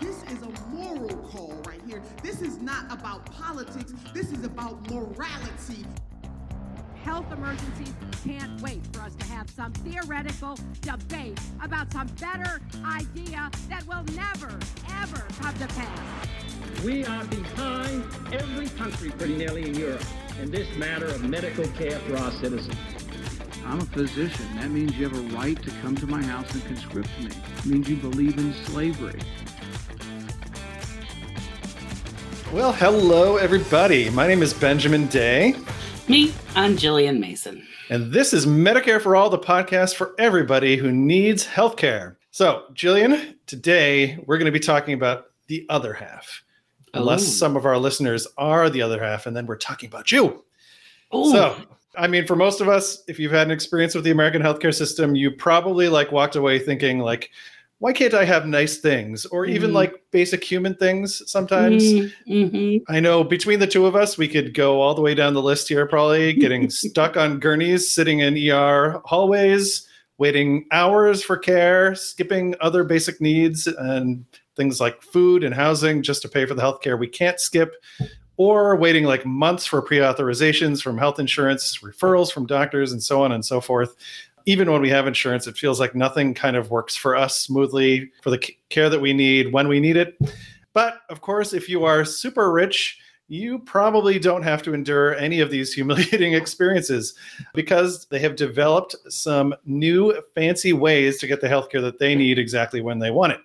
[0.00, 2.02] This is a moral call right here.
[2.22, 3.92] This is not about politics.
[4.14, 5.84] This is about morality.
[7.04, 7.92] Health emergencies
[8.24, 14.04] can't wait for us to have some theoretical debate about some better idea that will
[14.14, 14.58] never,
[15.02, 16.28] ever come to pass.
[16.82, 20.04] We are behind every country pretty nearly in Europe
[20.40, 22.76] in this matter of medical care for our citizens.
[23.66, 24.46] I'm a physician.
[24.56, 27.30] That means you have a right to come to my house and conscript me.
[27.58, 29.20] It means you believe in slavery.
[32.52, 34.10] Well, hello, everybody.
[34.10, 35.54] My name is Benjamin Day.
[36.08, 37.64] Me, I'm Jillian Mason.
[37.90, 42.16] And this is Medicare for All, the podcast for everybody who needs healthcare.
[42.32, 46.42] So, Jillian, today we're going to be talking about the other half.
[46.92, 47.30] Unless Ooh.
[47.30, 50.44] some of our listeners are the other half, and then we're talking about you.
[51.14, 51.30] Ooh.
[51.30, 51.56] So,
[51.96, 54.74] I mean, for most of us, if you've had an experience with the American healthcare
[54.74, 57.30] system, you probably like walked away thinking like,
[57.80, 59.74] why can't I have nice things or even Mhm.
[59.74, 61.82] like basic human things sometimes?
[62.28, 62.82] Mhm.
[62.88, 65.42] I know between the two of us, we could go all the way down the
[65.42, 69.86] list here, probably getting stuck on gurneys, sitting in ER hallways,
[70.18, 74.24] waiting hours for care, skipping other basic needs and
[74.56, 77.76] things like food and housing just to pay for the healthcare we can't skip,
[78.36, 83.22] or waiting like months for pre authorizations from health insurance, referrals from doctors, and so
[83.22, 83.96] on and so forth.
[84.46, 88.10] Even when we have insurance, it feels like nothing kind of works for us smoothly
[88.22, 88.38] for the
[88.68, 90.18] care that we need when we need it.
[90.72, 95.40] But of course, if you are super rich, you probably don't have to endure any
[95.40, 97.14] of these humiliating experiences
[97.54, 102.38] because they have developed some new fancy ways to get the healthcare that they need
[102.38, 103.40] exactly when they want it.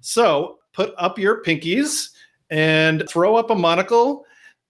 [0.00, 2.10] So put up your pinkies
[2.50, 4.24] and throw up a monocle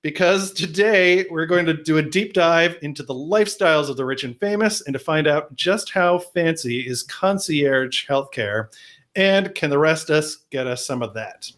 [0.08, 4.24] because today we're going to do a deep dive into the lifestyles of the rich
[4.24, 8.68] and famous and to find out just how fancy is concierge healthcare
[9.16, 11.52] and can the rest of us get us some of that.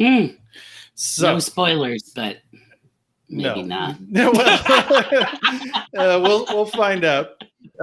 [0.00, 0.36] Mm.
[0.96, 2.38] So no spoilers, but
[3.28, 3.94] maybe not.
[4.08, 4.58] No, well,
[5.96, 7.28] uh, we'll we'll find out.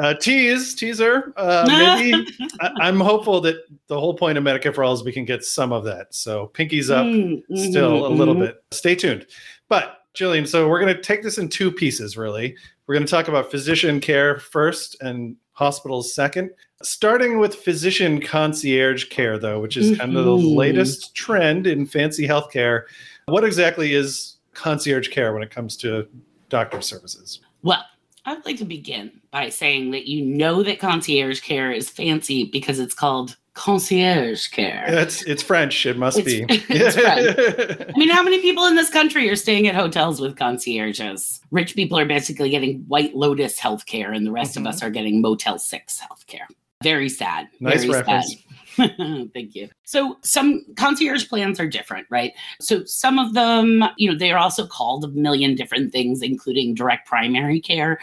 [0.04, 1.34] Uh, tease teaser.
[1.38, 2.28] Uh, maybe
[2.60, 3.56] I, I'm hopeful that
[3.88, 6.14] the whole point of Medicare for All is we can get some of that.
[6.14, 8.40] So pinkies up, Mm, still a mhm, little mhm.
[8.40, 8.64] bit.
[8.72, 9.26] Stay tuned.
[9.70, 12.18] But Jillian, so we're going to take this in two pieces.
[12.18, 12.56] Really,
[12.88, 16.52] we're going to talk about physician care first and hospitals second.
[16.82, 20.56] Starting with physician concierge care, though, which is kind of the Mhm.
[20.56, 22.84] latest trend in fancy healthcare.
[23.26, 26.08] What exactly is concierge care when it comes to
[26.48, 27.42] doctor services?
[27.62, 27.84] Well,
[28.26, 32.80] I'd like to begin by saying that you know that concierge care is fancy because
[32.80, 34.86] it's called concierge care.
[34.88, 35.86] It's it's French.
[35.86, 36.64] It must It's- be.
[36.74, 36.96] it's
[37.96, 41.42] I mean, how many people in this country are staying at hotels with concierges?
[41.52, 44.62] Rich people are basically getting White Lotus health care, and the rest Mhm.
[44.62, 46.48] of us are getting Motel 6 health care.
[46.84, 47.50] Very sad.
[47.60, 48.36] Nice very reference.
[48.78, 48.96] sad.
[49.34, 49.68] Thank you.
[49.84, 52.32] So some concierge plans are different, right?
[52.62, 56.76] So some of them, you know, they are also called a million different things, including
[56.76, 58.00] direct primary care.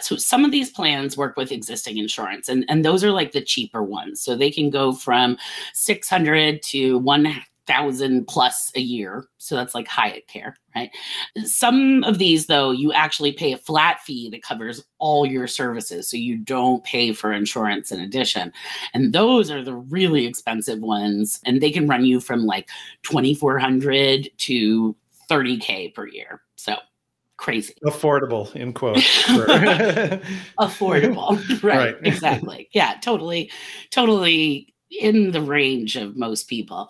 [0.00, 3.40] So some of these plans work with existing insurance, and, and those are like the
[3.40, 4.20] cheaper ones.
[4.20, 5.38] So they can go from
[5.72, 9.24] 600 to 1,000 plus a year.
[9.38, 10.90] So that's like Hyatt Care, right?
[11.44, 16.08] Some of these, though, you actually pay a flat fee that covers all your services.
[16.10, 18.52] So you don't pay for insurance in addition.
[18.92, 21.40] And those are the really expensive ones.
[21.46, 22.68] And they can run you from like
[23.04, 24.96] 2,400 to
[25.30, 26.42] 30K per year.
[26.56, 26.76] So
[27.36, 27.74] crazy.
[27.84, 29.02] Affordable in quotes.
[30.58, 31.62] Affordable.
[31.62, 31.96] right, Right.
[32.02, 32.68] Exactly.
[32.72, 33.50] Yeah, totally,
[33.90, 36.88] totally in the range of most people.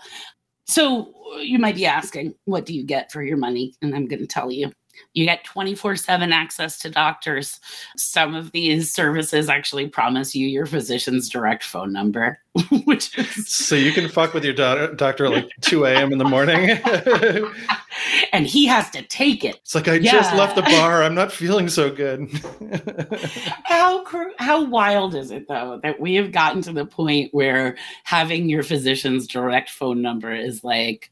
[0.66, 3.74] So you might be asking, what do you get for your money?
[3.82, 4.72] And I'm going to tell you.
[5.14, 7.60] You get 24 7 access to doctors.
[7.96, 12.38] Some of these services actually promise you your physician's direct phone number,
[12.84, 16.12] which is, so you can fuck with your do- doctor like 2 a.m.
[16.12, 16.70] in the morning.
[18.32, 19.56] and he has to take it.
[19.56, 21.02] it's like I just left the bar.
[21.02, 22.28] I'm not feeling so good.
[23.64, 27.76] How cr- how wild is it though that we have gotten to the point where
[28.04, 31.10] having your physician's direct phone number is like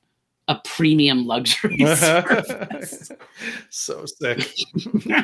[0.49, 3.11] a premium luxury service.
[3.71, 4.47] so sick.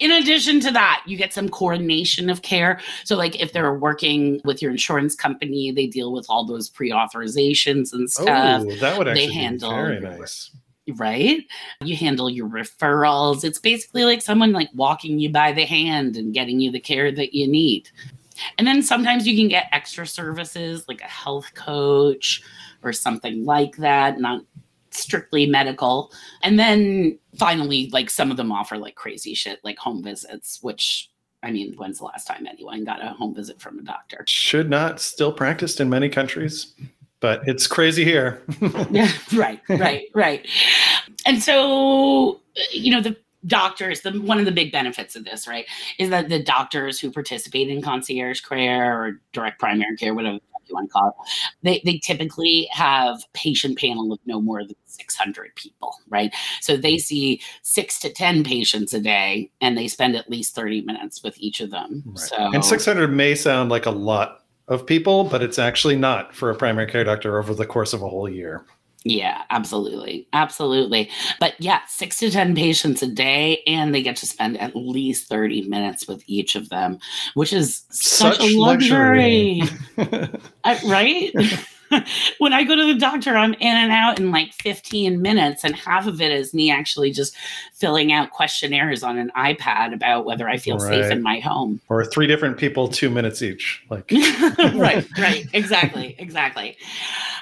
[0.00, 2.80] In addition to that, you get some coordination of care.
[3.04, 7.92] So, like if they're working with your insurance company, they deal with all those pre-authorizations
[7.92, 8.62] and stuff.
[8.66, 10.50] Oh, that would They actually be handle very nice.
[10.96, 11.40] right?
[11.82, 13.44] You handle your referrals.
[13.44, 17.12] It's basically like someone like walking you by the hand and getting you the care
[17.12, 17.88] that you need.
[18.58, 22.42] And then sometimes you can get extra services like a health coach
[22.84, 24.44] or something like that, not
[24.90, 26.12] strictly medical.
[26.42, 31.10] And then finally, like some of them offer like crazy shit like home visits, which
[31.42, 34.24] I mean, when's the last time anyone got a home visit from a doctor?
[34.26, 36.72] Should not still practiced in many countries,
[37.20, 38.42] but it's crazy here.
[38.90, 40.48] yeah, right, right, right.
[41.26, 42.40] And so,
[42.70, 43.16] you know, the
[43.46, 45.66] doctors, the one of the big benefits of this, right,
[45.98, 50.38] is that the doctors who participate in concierge care or direct primary care, whatever
[50.68, 51.14] you want to call it,
[51.62, 56.32] they, they typically have patient panel of no more than 600 people, right?
[56.60, 57.00] So they mm.
[57.00, 61.36] see six to 10 patients a day and they spend at least 30 minutes with
[61.38, 62.02] each of them.
[62.06, 62.18] Right.
[62.18, 66.50] So And 600 may sound like a lot of people, but it's actually not for
[66.50, 68.64] a primary care doctor over the course of a whole year.
[69.06, 70.26] Yeah, absolutely.
[70.32, 71.10] Absolutely.
[71.38, 75.28] But yeah, six to 10 patients a day, and they get to spend at least
[75.28, 76.98] 30 minutes with each of them,
[77.34, 79.60] which is such, Such a luxury.
[79.96, 80.30] luxury.
[80.64, 81.34] I- right?
[82.38, 85.76] when I go to the doctor, I'm in and out in like 15 minutes, and
[85.76, 87.36] half of it is me actually just
[87.74, 91.78] filling out questionnaires on an iPad about whether I feel safe in my home.
[91.90, 93.84] or three different people, two minutes each.
[93.90, 94.10] Like,
[94.74, 96.76] right, right, exactly, exactly.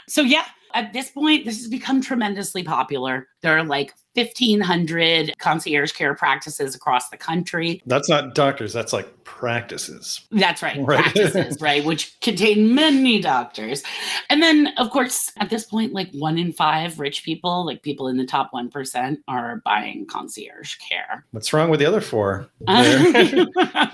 [0.09, 0.45] So yeah,
[0.75, 3.29] at this point, this has become tremendously popular.
[3.41, 7.83] There are like 1,500 concierge care practices across the country.
[7.87, 10.21] that's not doctors, that's like practices.
[10.31, 11.03] That's right, Right.
[11.03, 13.83] practices, right, which contain many doctors.
[14.31, 18.09] And then, of course, at this point, like one in five rich people, like people
[18.09, 21.25] in the top 1%, are buying concierge care.
[21.33, 22.47] What's wrong with the other four?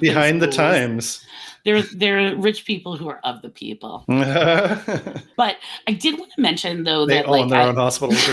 [0.00, 1.24] Behind the times.
[1.64, 4.04] They're, they're rich people who are of the people.
[4.08, 8.24] But I did want to mention, though, that own like their I- own hospitals.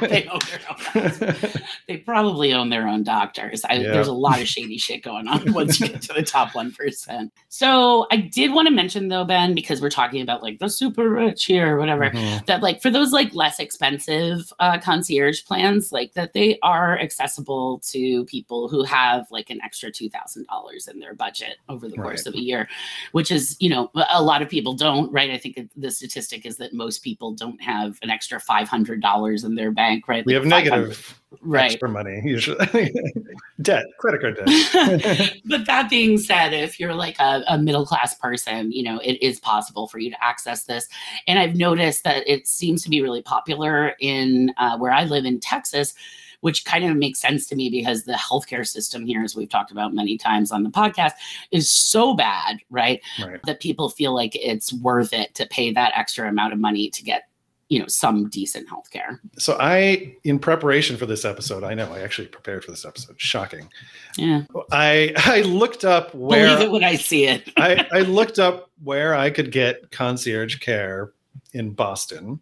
[0.00, 0.80] they own their own
[1.10, 1.56] hospitals.
[1.88, 3.64] they probably own their own doctors.
[3.64, 3.92] I, Yeah.
[3.92, 7.30] There's a lot of shady shit going on once you get to the top 1%.
[7.48, 11.08] So I did want to mention, though, Ben, because we're talking about like the super
[11.10, 12.46] rich here or whatever, Mhm.
[12.46, 17.80] that like for those like less expensive uh, concierge plans, like that they are accessible
[17.90, 22.26] to people who have like an extra $2,000 in their budget over the course Right.
[22.26, 22.68] of a year,
[23.12, 25.30] which is, you know, a lot of people don't, right?
[25.30, 29.70] I think the statistic is that most people don't have an extra $500 in their
[29.70, 30.24] bank, right?
[30.24, 31.72] We Like have 500 negative right?
[31.72, 32.58] extra money usually.
[33.62, 35.40] debt, credit card debt.
[35.46, 39.20] but that being said, if you're like a, a middle class person, you know, it
[39.22, 40.88] is possible for you to access this.
[41.26, 45.24] And I've noticed that it seems to be really popular in uh, where I live
[45.24, 45.94] in Texas,
[46.40, 49.70] which kind of makes sense to me because the healthcare system here, as we've talked
[49.70, 51.12] about many times on the podcast,
[51.50, 53.00] is so bad, right?
[53.22, 53.40] right.
[53.44, 57.02] That people feel like it's worth it to pay that extra amount of money to
[57.02, 57.28] get,
[57.70, 59.18] you know, some decent healthcare.
[59.38, 63.18] So I, in preparation for this episode, I know I actually prepared for this episode.
[63.18, 63.70] Shocking.
[64.18, 64.42] Yeah.
[64.72, 67.50] I I looked up where Believe it when I see it.
[67.56, 71.12] I, I looked up where I could get concierge care
[71.54, 72.40] in Boston.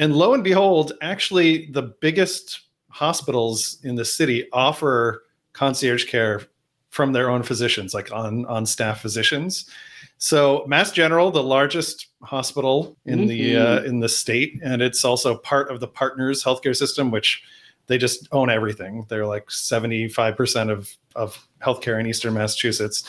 [0.00, 5.22] And lo and behold, actually, the biggest hospitals in the city offer
[5.52, 6.42] concierge care
[6.90, 9.70] from their own physicians, like on, on staff physicians.
[10.18, 15.36] So Mass General, the largest hospital in the uh, in the state, and it's also
[15.36, 17.42] part of the Partners healthcare system, which
[17.86, 19.06] they just own everything.
[19.08, 23.04] They're like 75% of, of healthcare in Eastern Massachusetts.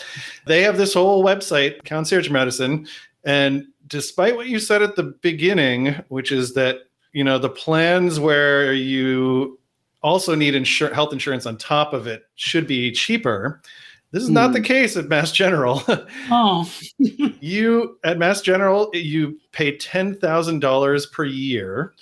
[0.45, 2.87] They have this whole website, Concierge Medicine.
[3.23, 6.81] And despite what you said at the beginning, which is that,
[7.13, 9.59] you know, the plans where you
[10.03, 13.61] also need insur- health insurance on top of it should be cheaper.
[14.11, 14.65] This is not the hmm.
[14.65, 15.83] case at Mass General.
[16.29, 21.93] Oh, you at Mass General, you pay ten thousand dollars per year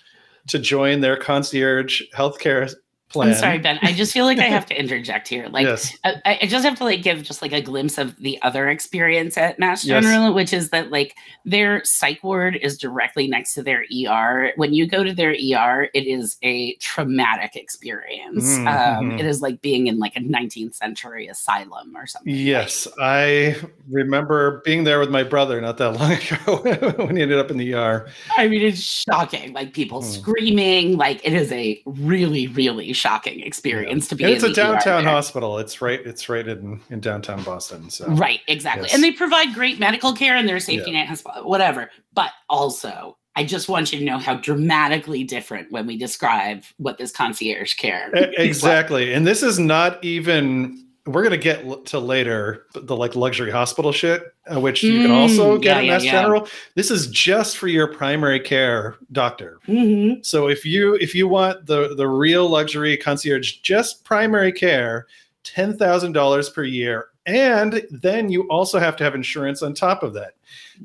[0.47, 2.73] to join their concierge healthcare
[3.15, 3.29] plan.
[3.29, 3.79] I'm sorry, Ben.
[3.81, 5.47] I just feel like I have to interject here.
[5.47, 8.41] Like, yes, I, I just have to like give just like a glimpse of the
[8.43, 10.03] other experience at Mass Yes.
[10.03, 14.51] General, which is that like their psych ward is directly next to their ER.
[14.55, 18.57] When you go to their ER, it is a traumatic experience.
[18.59, 19.19] Mm, Um, mhm.
[19.19, 22.33] it is like being in like a 19th century asylum or something.
[22.35, 23.55] yes, I
[23.89, 27.57] remember being there with my brother not that long ago when he ended up in
[27.57, 28.07] the ER.
[28.37, 29.53] I mean, it's shocking.
[29.53, 30.07] Like people Hmm.
[30.09, 30.97] screaming.
[30.97, 34.23] Like it is a really, really shocking experience to be.
[34.23, 35.13] And it's a ER downtown there.
[35.13, 35.59] hospital.
[35.59, 35.99] It's right.
[36.05, 37.89] It's right in, in downtown Boston.
[37.89, 38.85] So Right, exactly.
[38.87, 38.95] Yes.
[38.95, 40.99] And they provide great medical care and their safety Yeah.
[40.99, 41.91] net has whatever.
[42.13, 46.97] But also, I just want you to know how dramatically different when we describe what
[46.97, 48.39] this concierge care E- is like.
[48.39, 49.13] exactly.
[49.13, 50.81] And this is not even.
[51.07, 55.55] We're gonna get to later the like luxury hospital shit, uh, which you can also
[55.57, 56.11] Mm, get yeah, at Mass yeah.
[56.21, 56.47] General.
[56.73, 59.59] This is just for your primary care doctor.
[59.67, 60.25] Mhm.
[60.25, 65.05] So if you if you want the the real luxury concierge, just primary care,
[65.43, 70.01] ten thousand dollars per year, and then you also have to have insurance on top
[70.01, 70.33] of that.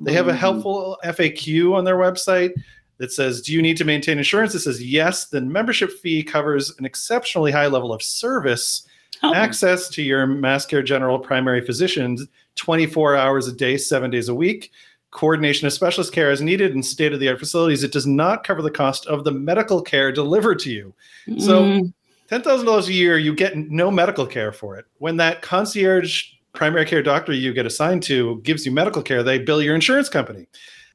[0.02, 0.36] They have a Mhm.
[0.36, 2.52] helpful FAQ on their website
[2.98, 5.24] that says, "Do you need to maintain insurance?" It says yes.
[5.28, 8.82] Then membership fee covers an exceptionally high level of service,
[9.22, 14.34] access to your Mass Care General primary physicians 24 hours a day, seven days a
[14.34, 14.70] week,
[15.10, 18.44] coordination of specialist care as needed in state of the art facilities, it does not
[18.44, 20.94] cover the cost of the medical care delivered to you.
[21.38, 21.92] So, Mm,
[22.30, 24.84] $10,000 a year, you get no medical care for it.
[24.98, 29.38] When that concierge primary care doctor you get assigned to gives you medical care, they
[29.38, 30.46] bill your insurance company.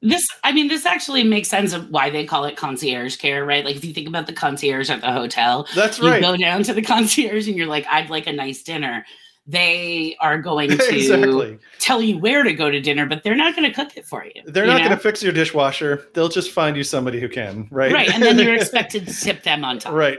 [0.01, 3.65] This, I mean, this actually makes sense of why they call it concierge care, right?
[3.65, 6.15] Like if you think about the concierge at the hotel, That's right.
[6.15, 9.05] you go down to the concierge and you're like, I'd like a nice dinner.
[9.47, 11.59] They are going to exactly.
[11.79, 14.25] tell you where to go to dinner, but they're not going to cook it for
[14.25, 14.41] you.
[14.45, 16.07] They're you not going to fix your dishwasher.
[16.13, 17.93] They'll just find you somebody who can, right?
[17.93, 19.93] right, and then you're expected to tip them on top.
[19.93, 20.17] right.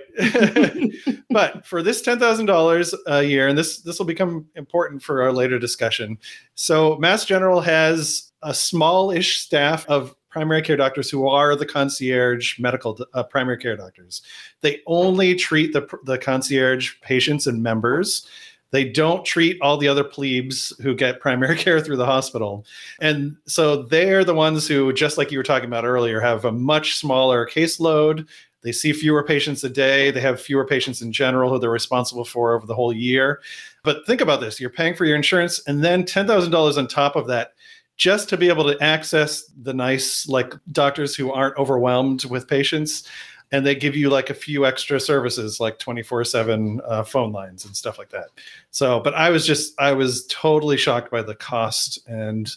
[1.31, 5.23] but for this ten thousand dollars a year, and this this will become important for
[5.23, 6.19] our later discussion.
[6.55, 12.59] So Mass General has a small-ish staff of primary care doctors who are the concierge
[12.59, 14.23] medical uh, primary care doctors.
[14.61, 18.27] They only treat the the concierge patients and members.
[18.71, 22.67] They don't treat all the other plebes who get primary care through the hospital.
[23.01, 26.53] And so they're the ones who, just like you were talking about earlier, have a
[26.53, 28.27] much smaller caseload.
[28.63, 30.11] They see fewer patients a day.
[30.11, 33.41] They have fewer patients in general who they're responsible for over the whole year.
[33.85, 37.27] But think about this you're paying for your insurance and then $10,000 on top of
[37.29, 37.53] that
[37.97, 43.09] just to be able to access the nice like doctors who aren't overwhelmed with patients
[43.53, 47.77] and they give you like a few extra services like 24/7 uh, phone lines and
[47.77, 48.27] stuff like that.
[48.71, 52.51] So, but I was just I was totally shocked by the cost and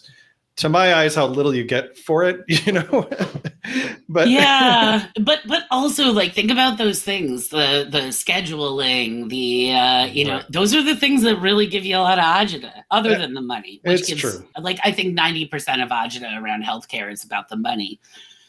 [0.56, 3.08] to my eyes how little you get for it, you know.
[4.08, 10.04] but yeah but but also like think about those things the the scheduling the uh
[10.06, 10.52] you know Right.
[10.52, 13.34] those are the things that really give you a lot of agita other Uh, than
[13.34, 14.46] the money which it's gives true.
[14.60, 18.00] like i think 90% of agita around healthcare is about the money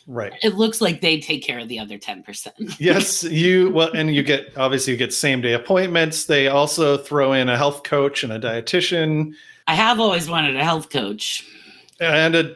[0.08, 0.34] right.
[0.44, 4.24] it looks like they take care of the other 10% yes you well and you
[4.24, 8.34] get obviously you get same day appointments they also throw in a health coach and
[8.34, 9.34] a dietitian
[9.68, 11.46] i have always wanted a health coach
[12.00, 12.56] and a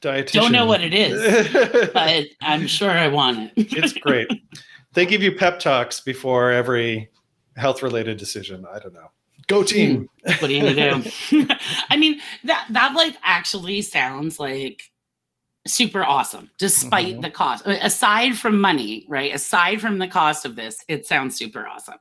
[0.00, 0.32] dietitian.
[0.32, 3.72] Don't know what it is but i'm sure i want it.
[3.72, 4.28] It's great.
[4.94, 7.10] They give you pep talks before every
[7.56, 8.64] health related decision.
[8.72, 9.10] I don't know.
[9.46, 10.08] Go team.
[10.24, 11.46] What are you gonna do?
[11.90, 14.82] I mean that that like actually sounds like
[15.66, 17.22] super awesome despite Mhm.
[17.22, 17.66] the cost.
[17.66, 21.98] Aside from money right aside from the cost of this it sounds super awesome.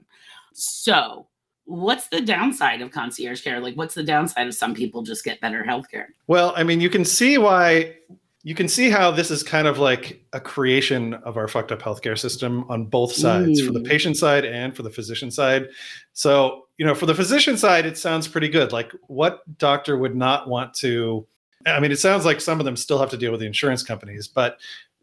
[0.54, 1.28] So
[1.66, 5.40] what's the downside of concierge care like what's the downside of some people just get
[5.42, 7.96] better health care Well, I mean, you can see why
[8.44, 11.82] you can see how this is kind of like a creation of our fucked up
[11.82, 13.88] healthcare system on both sides, for the Mm.
[13.88, 15.68] patient side and for the physician side.
[16.14, 18.72] So, you know, for the physician side, it sounds pretty good.
[18.72, 21.26] Like, what doctor would not want to?
[21.66, 23.82] I mean, it sounds like some of them still have to deal with the insurance
[23.82, 24.60] companies, but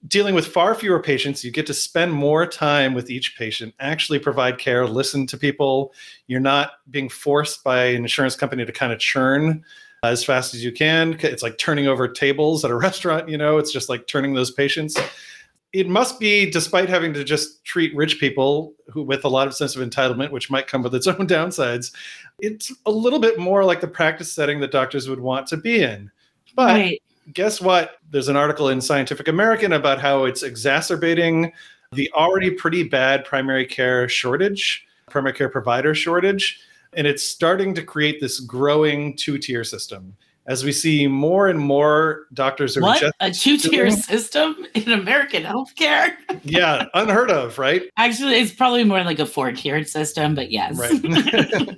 [0.08, 4.18] dealing with far fewer patients, you get to spend more time with each patient, actually
[4.18, 5.92] provide care, listen to people.
[6.26, 9.64] You're not being forced by an insurance company to kind of churn
[10.02, 11.16] uh, as fast as you can.
[11.20, 14.50] It's like turning over tables at a restaurant, you know, it's just like turning those
[14.50, 14.98] patients.
[15.72, 19.54] It must be, despite having to just treat rich people who with a lot of
[19.54, 21.94] sense of entitlement, which might come with its own downsides,
[22.40, 25.82] it's a little bit more like the practice setting that doctors would want to be
[25.82, 26.10] in.
[26.54, 26.76] But
[27.32, 27.98] guess what?
[28.10, 31.52] There's an article in Scientific American about how it's exacerbating
[31.92, 36.60] the already pretty bad primary care shortage, primary care provider shortage.
[36.94, 40.14] And it's starting to create this growing two tier system
[40.46, 45.44] as we see more and more doctors are what just, a two-tier system in american
[45.44, 46.14] healthcare
[46.44, 47.84] yeah, unheard of, right?
[47.96, 51.00] actually it's probably more like a four-tiered system but yes Right.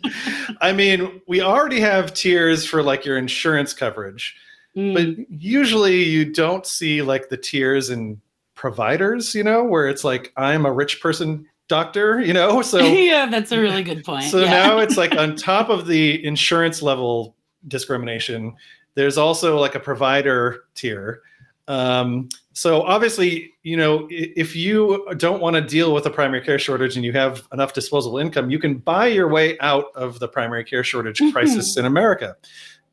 [0.61, 4.37] I mean, we already have tiers for like your insurance coverage.
[4.77, 4.95] Mm.
[4.95, 8.21] but usually you don't see like the tiers in
[8.57, 12.63] providers you know where it's like i'm a rich person doctor you know?
[12.75, 14.25] So yeah that's a really good point.
[14.25, 14.51] So yeah.
[14.51, 17.37] now it's like on top of the insurance level
[17.69, 18.55] discrimination
[18.95, 21.23] there's also like a provider tier.
[21.67, 26.59] Um, so obviously you know if you don't want to deal with a primary care
[26.59, 30.29] shortage and you have enough disposable income you can buy your way out of the
[30.29, 32.37] primary care shortage crisis in america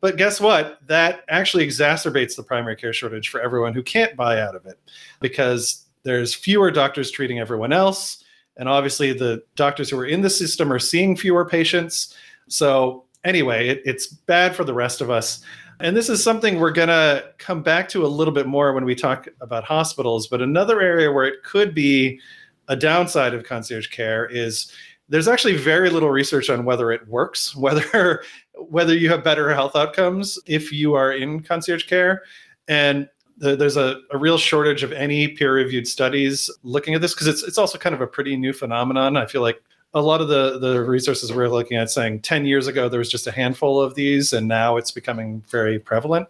[0.01, 0.79] but guess what?
[0.88, 4.79] That actually exacerbates the primary care shortage for everyone who can't buy out of it
[5.20, 8.24] because there's fewer doctors treating everyone else.
[8.58, 12.15] And obviously, the doctors who are in the system are seeing fewer patients.
[12.50, 15.43] So, anyway, it, it's bad for the rest of us.
[15.79, 18.86] And this is something we're going to come back to a little bit more when
[18.86, 20.27] we talk about hospitals.
[20.27, 22.20] But another area where it could be
[22.67, 24.72] a downside of concierge care is
[25.10, 28.24] there's actually very little research on whether it works, whether
[28.70, 32.24] whether you have better health outcomes if you are in concierge care.
[32.68, 37.13] And the, there's a, a real shortage of any peer reviewed studies looking at this
[37.13, 39.18] because it's, it's also kind of a pretty new phenomenon.
[39.18, 39.62] I feel like
[39.94, 43.10] a lot of the the resources we're looking at saying 10 years ago there was
[43.10, 46.27] just a handful of these and now it's becoming very prevalent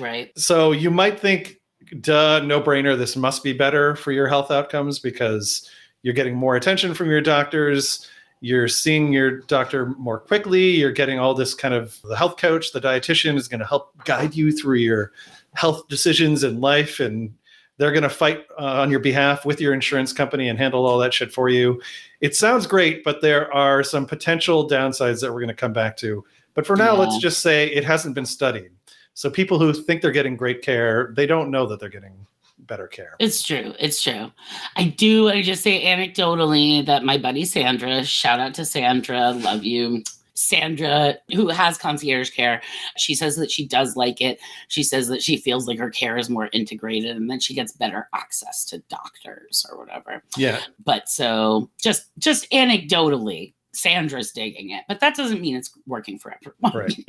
[0.00, 0.36] Right.
[0.36, 1.60] so you might think
[2.00, 5.70] duh no brainer this must be better for your health outcomes because
[6.02, 8.08] you're getting more attention from your doctors
[8.44, 12.72] you're seeing your doctor more quickly you're getting all this kind of the health coach
[12.72, 15.12] the dietitian is going to help guide you through your
[15.54, 17.32] health decisions in life and
[17.78, 20.98] they're going to fight uh, on your behalf with your insurance company and handle all
[20.98, 21.80] that shit for you.
[22.20, 25.96] It sounds great but there are some potential downsides that we're going to come back
[25.98, 26.22] to.
[26.52, 27.00] But for now Yeah.
[27.00, 28.70] let's just say it hasn't been studied.
[29.14, 32.26] So people who think they're getting great care they don't know that they're getting
[32.60, 33.74] better care It's true.
[33.78, 34.30] It's true.
[34.76, 35.28] I do.
[35.28, 40.02] I just say anecdotally that my buddy Sandra, shout out to Sandra, love you.
[40.34, 42.60] Sandra, who has concierge care,
[42.96, 44.40] she says that she does like it.
[44.68, 47.72] She says that she feels like her care is more integrated and then she gets
[47.72, 50.22] better access to doctors or whatever.
[50.36, 54.84] yeah But so just just anecdotally, Sandra's digging it.
[54.88, 56.76] But that doesn't mean it's working for everyone.
[56.84, 57.04] right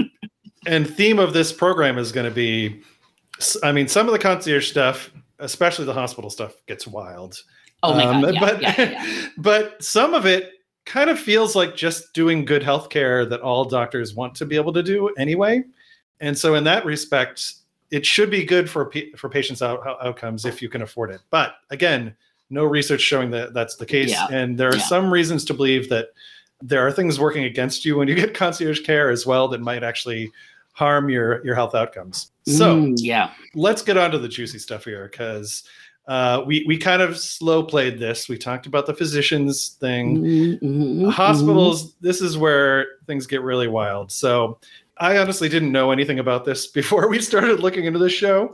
[0.68, 2.82] and theme of this program is going to be
[3.64, 7.42] I mean some of the concierge stuff especially the hospital stuff gets wild
[7.84, 8.34] Oh my Um, god.
[8.34, 9.28] Yeah, but yeah, yeah.
[9.38, 10.52] but some of it
[10.86, 14.74] kind of feels like just doing good healthcare that all doctors want to be able
[14.74, 15.64] to do anyway.
[16.20, 17.54] And so in that respect,
[17.92, 21.22] it should be good for for patients' out- out- outcomes if you can afford it.
[21.30, 22.16] But again,
[22.50, 24.12] no research showing that that's the case.
[24.12, 24.28] Yeah.
[24.32, 26.08] And there are some reasons to believe that
[26.62, 29.84] there are things working against you when you get concierge care as well that might
[29.84, 30.32] actually
[30.74, 32.32] harm your your health outcomes.
[32.48, 33.32] So Mm, yeah.
[33.56, 35.64] let's get on to the juicy stuff here because
[36.08, 38.30] uh, we we kind of slow played this.
[38.30, 41.96] We talked about the physicians thing, Mhm, mhm, hospitals.
[41.96, 44.12] This is where things get really wild.
[44.12, 44.60] So
[44.98, 48.54] I honestly didn't know anything about this before we started looking into the show.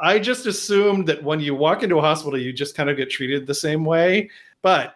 [0.00, 3.10] I just assumed that when you walk into a hospital, you just kind of get
[3.10, 4.30] treated the same way.
[4.62, 4.94] But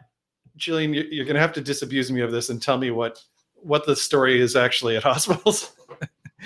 [0.56, 3.20] Jillian, you- you're going to have to disabuse me of this and tell me what
[3.56, 5.72] what the story is actually at hospitals.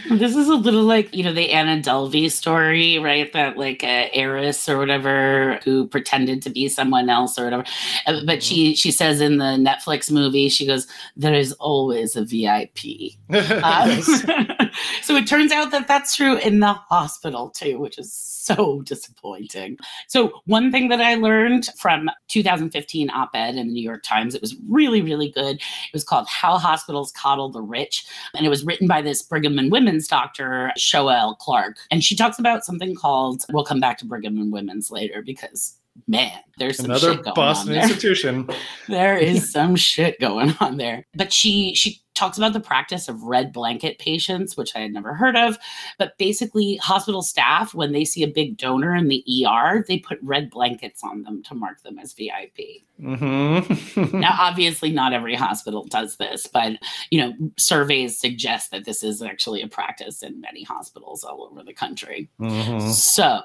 [0.09, 3.31] This is a little like, you know, the Anna Delvey story, right?
[3.33, 7.65] That like uh, heiress or whatever who pretended to be someone else or whatever.
[8.07, 12.25] Uh, But she she says in the Netflix movie, she goes, "There is always a
[12.25, 13.17] VIP."
[13.65, 14.01] Um.
[15.03, 19.79] so it turns out that that's true in the hospital too, which is so disappointing.
[20.09, 24.41] So one thing that I learned from 2015 op-ed in the New York Times, it
[24.41, 25.57] was really really good.
[25.57, 29.59] It was called "How Hospitals Coddle the Rich," and it was written by this Brigham
[29.59, 33.45] and Women's doctor, Shoa Clarke, and she talks about something called.
[33.53, 35.77] We'll come back to Brigham and Women's later because.
[36.11, 38.51] Man, there's some Another shit going Boston on there institution.
[38.89, 41.07] there is some shit going on there.
[41.15, 45.15] But she she talks about the practice of red blanket patients, which I had never
[45.15, 45.57] heard of.
[46.01, 50.19] But basically, hospital staff, when they see a big donor in the ER, they put
[50.21, 52.83] red blankets on them to mark them as VIP.
[53.01, 54.19] Mm-hmm.
[54.19, 56.73] Now, obviously, not every hospital does this, but
[57.13, 61.63] you know, surveys suggest that this is actually a practice in many hospitals all over
[61.63, 62.29] the country.
[62.41, 62.91] Mhm.
[62.91, 63.43] So,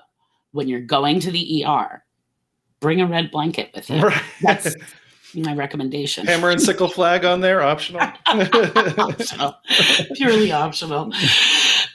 [0.51, 2.04] when you're going to the ER,
[2.79, 4.01] bring a red blanket with you.
[4.01, 4.21] Right.
[4.41, 4.75] That's
[5.33, 6.25] my recommendation.
[6.27, 8.01] Hammer and sickle flag on there, optional.
[8.27, 9.55] optional,
[10.15, 11.11] purely optional.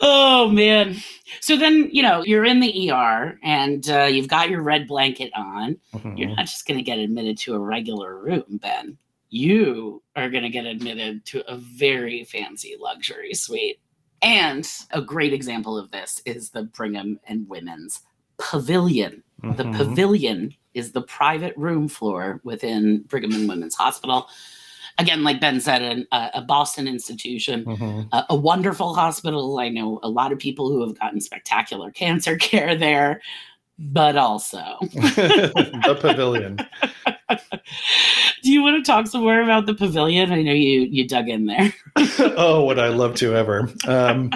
[0.01, 0.97] Oh man.
[1.41, 5.31] So then, you know, you're in the ER and uh, you've got your red blanket
[5.35, 5.77] on.
[6.17, 6.37] You're Mhm.
[6.37, 8.99] not just going to get admitted to a regular room, Ben.
[9.31, 13.79] You are going to get admitted to a very fancy luxury suite.
[14.23, 18.01] And a great example of this is the Brigham and Women's
[18.39, 19.23] Pavilion.
[19.43, 19.77] The Mhm.
[19.77, 24.29] pavilion is the private room floor within Brigham and Women's Hospital.
[24.99, 28.09] Again, like Ben said, an, a, a Boston institution, Mhm.
[28.13, 29.59] a, a wonderful hospital.
[29.59, 33.21] I know a lot of people who have gotten spectacular cancer care there,
[33.79, 36.59] but also, the pavilion.
[38.43, 40.33] do you want to talk some more about the pavilion?
[40.33, 41.73] I know you you dug in there.
[42.37, 43.71] oh, would I love to ever.
[43.87, 44.33] Um,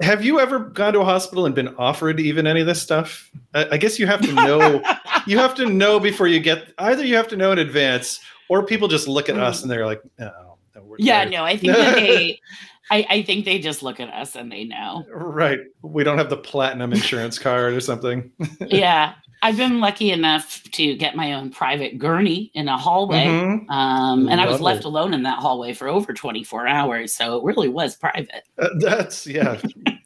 [0.00, 3.30] have you ever gone to a hospital and been offered even any of this stuff?
[3.54, 4.82] I, I guess you have to know.
[5.26, 6.72] you have to know before you get.
[6.78, 9.86] Either you have to know in advance, or people just look at us and they're
[9.86, 12.40] like, "Oh, no, we're Yeah, good." no, I think that they,
[12.90, 15.04] I, I think they just look at us and they know.
[15.12, 15.58] Right.
[15.82, 18.30] We don't have the platinum insurance card or something.
[18.60, 23.26] yeah, I've been lucky enough to get my own private gurney in a hallway.
[23.26, 23.70] Mhm.
[23.70, 27.12] Um, and I was left alone in that hallway for over 24 hours.
[27.12, 28.42] So it really was private.
[28.58, 29.60] Uh, that's yeah.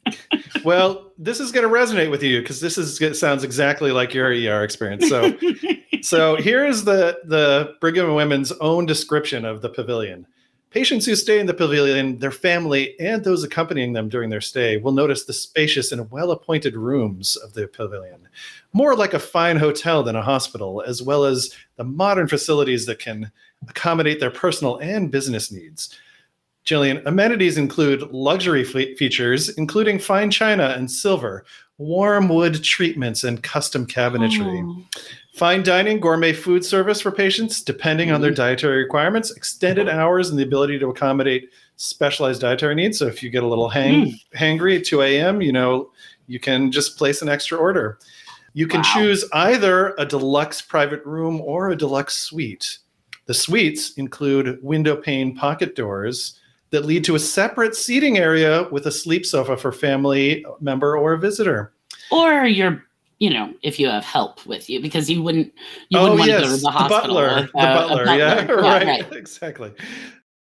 [0.63, 4.13] well, this is going to resonate with you because this is it sounds exactly like
[4.13, 5.09] your ER experience.
[5.09, 5.37] So,
[6.01, 10.27] so here is the the Brigham and Women's own description of the pavilion.
[10.73, 14.77] Patients who stay in the pavilion, their family, and those accompanying them during their stay
[14.77, 18.27] will notice the spacious and well appointed rooms of the pavilion,
[18.73, 22.97] more like a fine hotel than a hospital, as well as the modern facilities that
[22.97, 23.31] can
[23.69, 25.95] accommodate their personal and business needs.
[26.65, 31.45] Jillian, amenities include luxury fe- features, including fine china and silver,
[31.77, 34.65] warm wood treatments, and custom cabinetry.
[34.65, 34.83] Oh.
[35.33, 38.35] Fine dining, gourmet food service for patients, depending on their mm-hmm.
[38.35, 39.99] dietary requirements, extended mm-hmm.
[39.99, 42.99] hours, and the ability to accommodate specialized dietary needs.
[42.99, 44.19] So if you get a little hang, mm.
[44.35, 45.89] hangry at 2 a.m., you know,
[46.27, 47.97] you can just place an extra order.
[48.53, 48.93] You can Wow.
[48.93, 52.77] choose either a deluxe private room or a deluxe suite.
[53.25, 58.85] The suites include window pane pocket doors that lead to a separate seating area with
[58.85, 61.73] a sleep sofa for family member or a visitor.
[62.11, 62.83] Or you're,
[63.19, 65.53] you know, if you have help with you, because you wouldn't,
[65.89, 67.17] you wouldn't want to go to the hospital.
[67.17, 68.61] Oh, butler, with, the uh, a butler, yeah, butler.
[68.61, 69.71] right, exactly.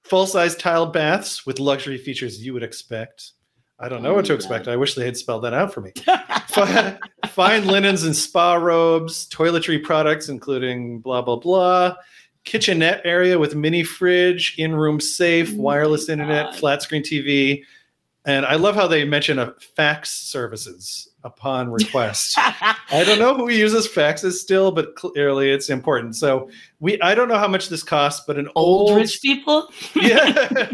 [0.04, 3.32] Full-size tiled baths with luxury features you would expect.
[3.80, 4.66] I don't know what to Oh, expect.
[4.66, 5.92] I wish they had spelled that out for me.
[6.48, 11.94] Fi- Fine linens and spa robes, toiletry products including blah blah blah,
[12.44, 16.56] kitchenette area with mini fridge, in-room safe, Oh wireless internet, God.
[16.56, 17.62] flat screen TV,
[18.24, 22.34] and I love how they mention a fax services upon request.
[22.36, 26.16] I don't know who uses faxes still, but clearly it's important.
[26.16, 26.50] So
[26.80, 29.70] we I don't know how much this costs, but an Old old, rich people?
[29.94, 30.70] yeah.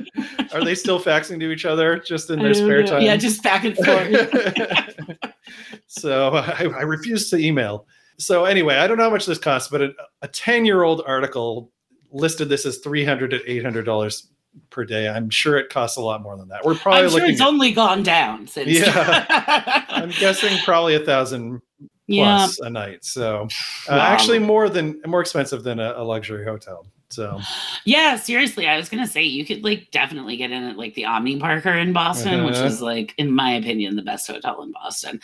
[0.52, 2.86] Are they still faxing to each other just in their spare know.
[2.86, 3.02] time?
[3.02, 5.14] Yeah, just back and forth.
[5.86, 7.86] so uh, I, I refuse to email.
[8.18, 11.72] So anyway, I don't know how much this costs, but a, a 10-year-old article
[12.12, 14.28] listed this as 300 to 800 dollars
[14.70, 15.08] per day.
[15.08, 16.64] I'm sure it costs a lot more than that.
[16.64, 18.70] We're probably I'm sure looking it's at- only gone down since.
[18.70, 19.24] Yeah.
[19.88, 21.60] I'm guessing probably a thousand
[22.06, 22.38] yeah.
[22.38, 23.04] plus a night.
[23.04, 23.42] So
[23.88, 23.98] uh, Wow.
[24.00, 26.86] actually more than more expensive than a, a luxury hotel.
[27.10, 27.40] So
[27.84, 31.04] Yeah, seriously, I was gonna say you could like definitely get in at like the
[31.04, 32.66] Omni Parker in Boston, which Uh-huh.
[32.66, 35.20] is like, in my opinion, the best hotel in Boston.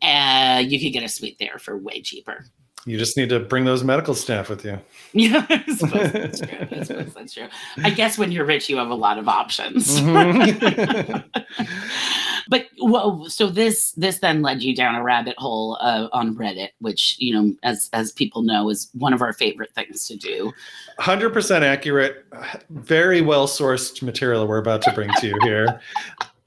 [0.00, 2.44] And you could get a suite there for way cheaper.
[2.84, 4.78] You just need to bring those medical staff with you.
[5.14, 6.58] Yeah, I suppose that's true.
[6.70, 7.48] I suppose that's true.
[7.84, 10.00] I guess when you're rich, you have a lot of options.
[10.00, 11.22] Mhm.
[12.48, 16.70] but well, so this this then led you down a rabbit hole uh, on Reddit,
[16.78, 20.50] which you know, as as people know, is one of our favorite things to do.
[20.98, 22.24] 100% accurate,
[22.70, 25.78] very well sourced material we're about to bring to you here.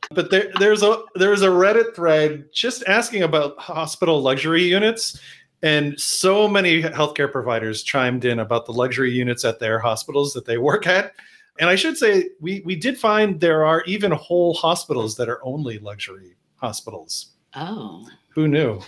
[0.10, 5.20] But there, there's a there's a Reddit thread just asking about hospital luxury units,
[5.66, 10.46] and so many healthcare providers chimed in about the luxury units at their hospitals that
[10.46, 11.14] they work at.
[11.60, 15.44] And I should say we we did find there are even whole hospitals that are
[15.44, 17.32] only luxury hospitals.
[17.56, 18.80] Oh, Who knew?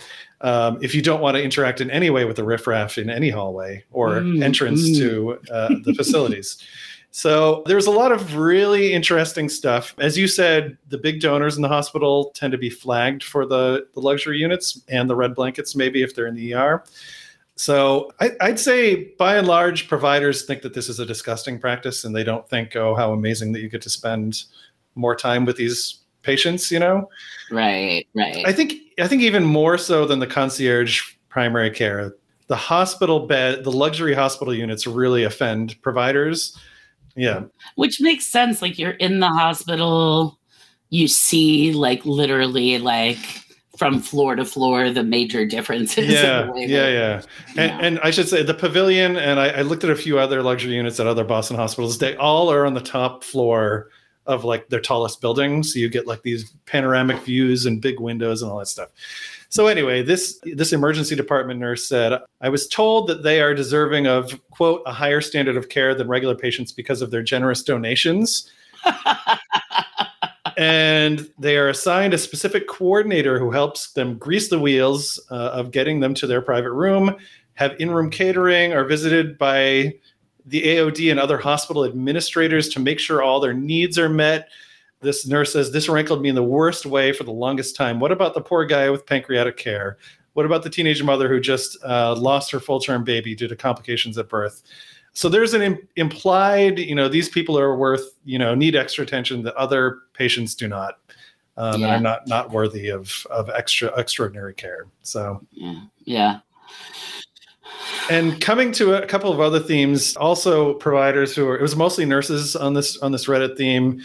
[0.42, 3.30] Um, if you don't want to interact in any way with the riffraff in any
[3.30, 4.98] hallway or Mm, entrance mm.
[4.98, 6.62] to uh, the facilities.
[7.18, 9.92] So there's a lot of really interesting stuff.
[9.98, 13.88] As you said, the big donors in the hospital tend to be flagged for the,
[13.94, 16.84] the luxury units and the red blankets, maybe if they're in the ER.
[17.56, 22.04] So I, I'd say by and large, providers think that this is a disgusting practice
[22.04, 24.44] and they don't think, oh, how amazing that you get to spend
[24.94, 27.10] more time with these patients, you know?
[27.50, 28.46] right, right.
[28.46, 32.14] I think I think even more so than the concierge primary care,
[32.46, 36.56] the hospital bed, the luxury hospital units really offend providers.
[37.18, 37.42] Yeah,
[37.74, 38.62] Which makes sense.
[38.62, 40.38] Like you're in the hospital,
[40.90, 43.18] you see like literally like
[43.76, 46.04] from floor to floor the major differences.
[46.06, 47.22] in yeah, the yeah, that- yeah.
[47.54, 47.62] Yeah.
[47.62, 50.42] And, and I should say the pavilion, and I, I looked at a few other
[50.42, 51.98] luxury units at other Boston hospitals.
[51.98, 53.88] They all are on the top floor
[54.26, 58.42] of like their tallest buildings, so you get like these panoramic views and big windows
[58.42, 58.88] and all that stuff.
[59.50, 64.06] So anyway, this this emergency department nurse said, "I was told that they are deserving
[64.06, 68.50] of quote a higher standard of care than regular patients because of their generous donations."
[70.58, 75.70] and they are assigned a specific coordinator who helps them grease the wheels uh, of
[75.70, 77.14] getting them to their private room,
[77.54, 79.94] have in-room catering, are visited by
[80.46, 84.48] the AOD and other hospital administrators to make sure all their needs are met.
[85.00, 88.00] This nurse says this rankled me in the worst way for the longest time.
[88.00, 89.98] What about the poor guy with pancreatic care?
[90.34, 94.18] What about the teenage mother who just uh, lost her full-term baby due to complications
[94.18, 94.62] at birth?
[95.12, 99.02] So there's an im- implied, you know, these people are worth, you know, need extra
[99.04, 100.98] attention that other patients do not,
[101.56, 101.86] um, Yeah.
[101.88, 104.86] and are not not worthy of of extra extraordinary care.
[105.02, 105.80] So yeah.
[106.04, 106.40] Yeah.
[108.10, 112.04] and coming to a couple of other themes, also providers who are it was mostly
[112.04, 114.00] nurses on this on this Reddit theme.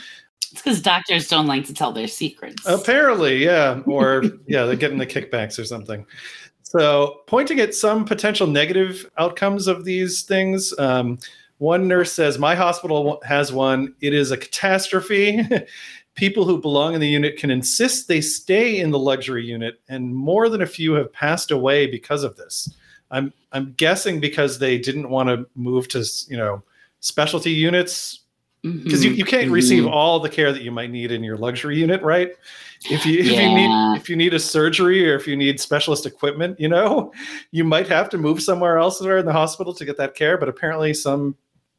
[0.53, 2.63] Because doctors don't like to tell their secrets.
[2.65, 6.05] Apparently, yeah, or yeah, they're getting the kickbacks or something.
[6.63, 10.77] So, pointing at some potential negative outcomes of these things.
[10.79, 11.19] Um,
[11.59, 13.95] One nurse says, My hospital has one.
[14.01, 15.47] It is a catastrophe.
[16.15, 20.15] People who belong in the unit can insist they stay in the luxury unit, and
[20.15, 22.69] more than a few have passed away because of this.
[23.11, 26.63] I'm I'm guessing because they didn't want to move to you know
[26.99, 28.22] specialty units
[28.63, 29.91] because you, Mhm, you can't receive mhm.
[29.91, 32.31] all the care that you might need in your luxury unit, right?
[32.89, 36.05] If you if you need if you need a surgery or if you need specialist
[36.05, 37.11] equipment, you know,
[37.51, 40.37] you might have to move somewhere else in the hospital to get that care.
[40.37, 41.35] But apparently, some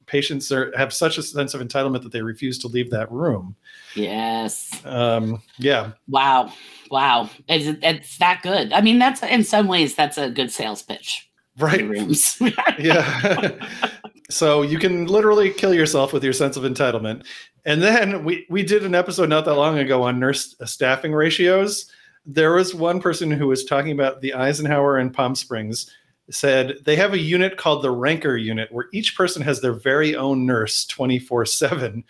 [0.07, 3.57] patients are have such a sense of entitlement that they refuse to leave that room.
[3.95, 4.81] Yes.
[4.85, 6.53] Um, yeah, Wow.
[6.91, 7.31] Wow.
[7.49, 8.73] It's, it's that good.
[8.73, 11.31] I mean, that's in some ways, that's a good sales pitch.
[11.59, 11.87] right.
[11.89, 12.39] Rooms.
[12.79, 13.51] yeah.
[14.31, 17.27] so you can literally kill yourself with your sense of entitlement.
[17.65, 21.13] And then we we did an episode not that long ago on nurse uh, staffing
[21.13, 21.91] ratios.
[22.27, 25.91] There was one person who was talking about the Eisenhower in Palm Springs
[26.31, 30.17] said they have a unit called the Ranker unit where each person has their very
[30.17, 32.03] own nurse 24/7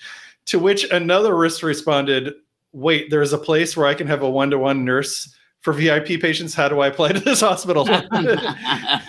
[0.47, 2.35] to which another nurse responded,
[2.73, 6.55] "Wait, there's a place where I can have a one-to-one nurse for VIP patients.
[6.55, 7.89] How do I apply to this hospital?"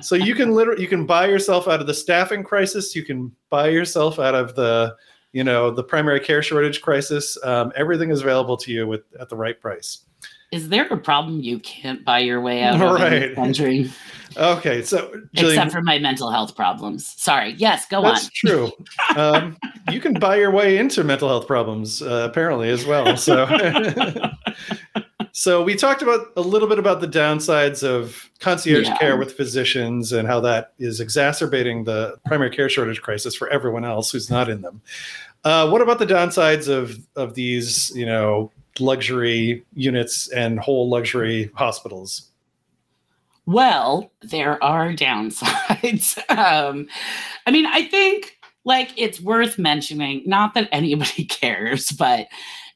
[0.00, 3.30] so you can literally you can buy yourself out of the staffing crisis you can
[3.48, 4.94] buy yourself out of the
[5.32, 9.28] you know the primary care shortage crisis um, everything is available to you with at
[9.28, 10.04] the right price
[10.52, 13.90] Is there a problem you can't buy your way out of in this country?
[14.36, 17.14] okay so Jillian, Except for my mental health problems.
[17.16, 17.54] Sorry.
[17.58, 18.14] Yes, go that's on.
[18.14, 18.72] That's true
[19.16, 19.56] um,
[19.90, 23.46] you can buy your way into mental health problems uh, apparently as well so
[25.40, 28.98] so we talked about a little bit about the downsides of concierge Yeah.
[28.98, 33.84] care with physicians and how that is exacerbating the primary care shortage crisis for everyone
[33.86, 34.82] else who's not in them
[35.44, 41.50] uh, what about the downsides of of these you know luxury units and whole luxury
[41.54, 42.30] hospitals
[43.46, 46.18] Well, there are downsides.
[46.38, 46.86] um,
[47.46, 52.28] I mean, I think like it's worth mentioning, not that anybody cares, but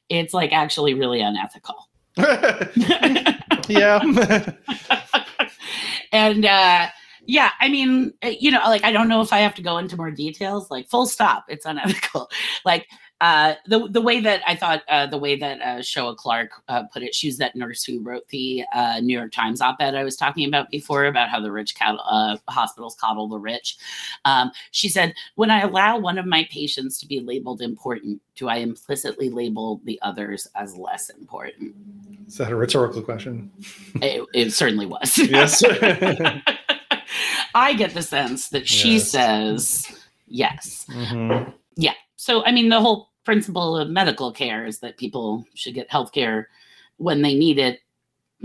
[0.09, 1.84] it's like actually really unethical.
[3.67, 4.01] yeah.
[6.11, 6.87] And uh
[7.27, 9.97] yeah i mean you know like i don't know if i have to go into
[9.97, 12.29] more details like full stop it's unethical.
[12.65, 12.87] Like
[13.21, 16.83] uh the the way that i thought uh the way that uh Shoa Clarke uh,
[16.91, 20.03] put it she was that nurse who wrote the uh new york times op-ed i
[20.03, 23.77] was talking about before about how the rich cattle uh hospitals coddle the rich
[24.25, 28.49] um she said when i allow one of my patients to be labeled important do
[28.49, 31.73] i implicitly label the others as less important
[32.27, 33.49] is that a rhetorical question
[34.01, 35.63] it, it certainly was yes
[37.53, 39.11] I get the sense that she Yes.
[39.11, 39.87] says
[40.27, 40.85] yes.
[40.89, 41.53] Mhm.
[42.25, 46.11] So, I mean, the whole principle of medical care is that people should get health
[46.11, 46.49] care
[46.97, 47.81] when they need it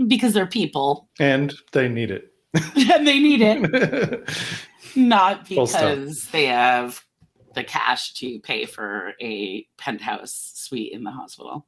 [0.05, 1.09] because they're people.
[1.19, 2.31] And they need it.
[2.93, 4.29] And they need it,
[4.95, 7.03] not because they have
[7.55, 11.65] the cash to pay for a penthouse suite in the hospital.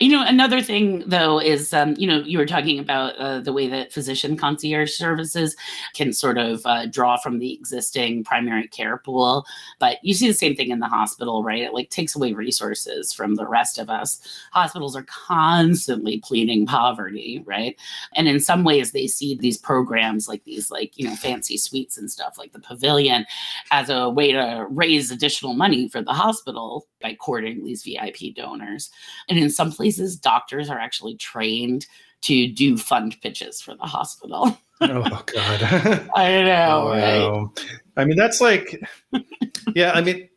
[0.00, 3.52] You know, another thing though is, um, you know, you were talking about uh, the
[3.52, 5.56] way that physician concierge services
[5.94, 9.44] can sort of uh, draw from the existing primary care pool,
[9.78, 11.62] but you see the same thing in the hospital, right?
[11.62, 14.20] It like takes away resources from the rest of us.
[14.52, 17.76] Hospitals are constantly pleading poverty, right?
[18.14, 21.98] And in some ways, they see these programs like these, like you know, fancy suites
[21.98, 23.26] and stuff, like the pavilion,
[23.70, 28.90] as a way to raise additional money for the hospital by courting these VIP donors.
[29.28, 31.86] And in some places, doctors are actually trained
[32.22, 34.56] to do fund pitches for the hospital.
[34.80, 37.18] oh god I know, Oh, right?
[37.20, 37.52] wow.
[37.96, 38.80] I mean, that's like,
[39.74, 39.92] yeah.
[39.92, 40.28] I mean,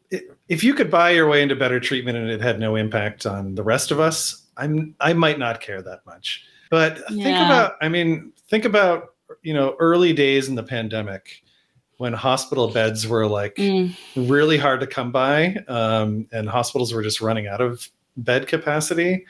[0.49, 3.55] if you could buy your way into better treatment and it had no impact on
[3.55, 6.43] the rest of us, I'm I might not care that much.
[6.69, 11.43] But think about, I mean, think about you know early days in the pandemic
[11.97, 17.03] when hospital beds were like Mm, really hard to come by, um, and hospitals were
[17.03, 19.25] just running out of bed capacity.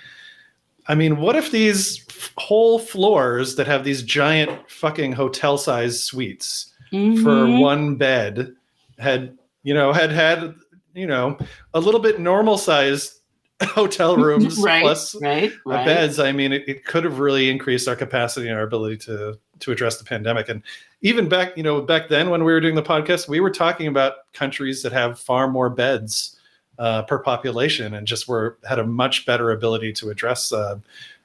[0.87, 6.01] I mean, what if these f- whole floors that have these giant fucking hotel sized
[6.01, 7.61] suites for mhm.
[7.61, 8.55] one bed
[8.97, 10.55] had, you know, had had,
[10.93, 11.37] you know,
[11.73, 13.19] a little bit normal sized
[13.63, 15.85] hotel rooms right, plus right, uh, right.
[15.85, 19.39] beds, I mean, it, it could have really increased our capacity and our ability to
[19.59, 20.49] to address the pandemic.
[20.49, 20.63] And
[21.01, 23.87] even back, you know, back then when we were doing the podcast, we were talking
[23.87, 26.37] about countries that have far more beds
[26.79, 30.79] uh, per population and just were had a much better ability to address uh,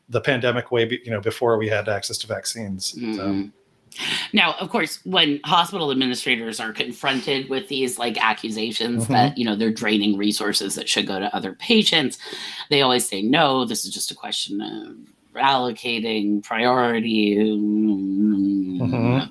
[0.08, 2.92] the pandemic way, be, you know, before we had access to vaccines.
[2.92, 3.52] So, Mhm.
[4.34, 9.08] Now, of course, when hospital administrators are confronted with these like accusations Mhm.
[9.08, 12.18] that you know they're draining resources that should go to other patients,
[12.68, 13.64] they always say no.
[13.64, 14.96] This is just a question of
[15.40, 17.36] allocating priority.
[17.36, 19.30] Mhm.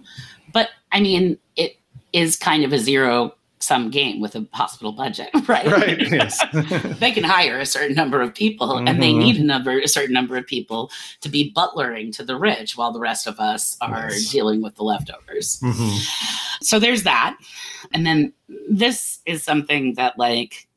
[0.51, 1.77] But I mean, it
[2.13, 5.65] is kind of a zero some game with a hospital budget, right?
[5.65, 5.99] Right.
[6.11, 6.39] Yes.
[6.99, 10.13] they can hire a certain number of people and they need a number a certain
[10.13, 14.09] number of people to be butlering to the rich while the rest of us are
[14.11, 14.29] Yes.
[14.31, 15.59] dealing with the leftovers.
[15.61, 16.07] Mhm.
[16.61, 17.37] So there's that.
[17.93, 18.33] And then
[18.69, 20.67] this is something that like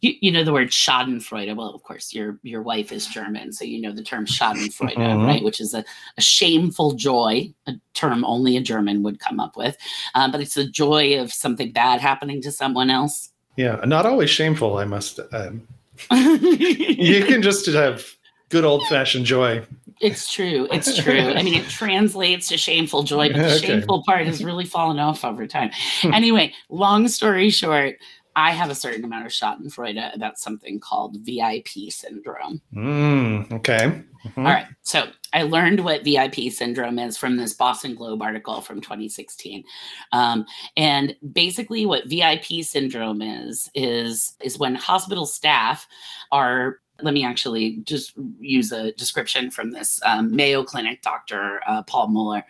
[0.00, 1.54] you, you know the word Schadenfreude.
[1.56, 5.26] Well, of course, your your wife is German, so you know the term Schadenfreude, Mhm.
[5.26, 5.42] right?
[5.42, 5.84] Which is a,
[6.16, 9.76] a shameful joy, a term only a German would come up with.
[10.14, 13.30] Um, but it's the joy of something bad happening to someone else.
[13.56, 13.80] Yeah.
[13.84, 15.18] Not always shameful, I must.
[15.32, 15.66] Um,
[16.12, 18.06] you can just have
[18.50, 19.64] good old fashioned joy.
[20.00, 20.68] It's true.
[20.70, 21.18] It's true.
[21.20, 23.66] I mean, it translates to shameful joy, but the Okay.
[23.66, 25.70] shameful part has really fallen off over time.
[26.02, 26.14] Hmm.
[26.14, 27.96] anyway, long story short,
[28.38, 32.62] I have a certain amount of Schadenfreude about something called VIP syndrome.
[32.72, 34.04] Mm, okay.
[34.24, 34.38] Mhm.
[34.38, 34.66] All right.
[34.82, 39.64] So I learned what VIP syndrome is from this Boston Globe article from 2016.
[40.12, 40.46] Um,
[40.76, 45.88] and basically, what VIP syndrome is, is, is when hospital staff
[46.30, 51.82] are let me actually just use a description from this um, Mayo Clinic doctor, uh,
[51.82, 52.44] Paul Muller.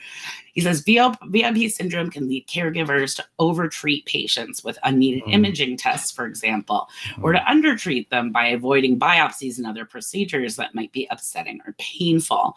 [0.54, 5.32] He says VIP syndrome can lead caregivers to overtreat patients with unneeded Mhm.
[5.34, 6.88] imaging tests, for example,
[7.22, 11.74] or to undertreat them by avoiding biopsies and other procedures that might be upsetting or
[11.78, 12.56] painful.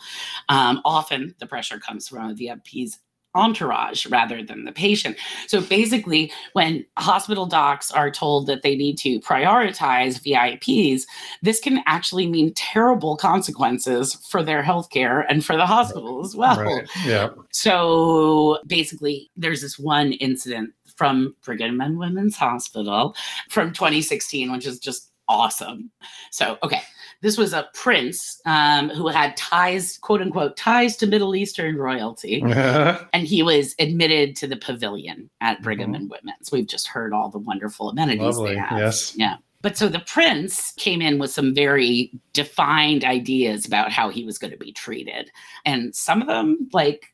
[0.50, 3.00] Um, often the pressure comes from a VIP's
[3.36, 5.17] entourage rather than the patient.
[5.48, 11.04] So basically, when hospital docs are told that they need to prioritize VIPs,
[11.41, 16.62] this can actually mean terrible consequences for their healthcare and for the hospital as well.
[16.62, 16.88] Right.
[17.06, 17.30] Yeah.
[17.52, 23.15] So basically, there's this one incident from Brigham and Women's Hospital
[23.50, 25.89] from 2016, which is just awesome.
[26.30, 26.82] So, okay,
[27.22, 32.42] this was a prince um, who had ties, quote unquote, ties to Middle Eastern royalty,
[32.44, 35.96] and he was admitted to the pavilion at Brigham Mhm.
[35.96, 36.52] and Women's.
[36.52, 38.56] We've just heard all the wonderful amenities Lovely.
[38.56, 38.80] they have.
[38.80, 39.14] Yes.
[39.16, 39.36] Yeah.
[39.62, 44.40] But so the prince came in with some very defined ideas about how he was
[44.40, 45.30] going to be treated.
[45.66, 47.11] And some of them, like,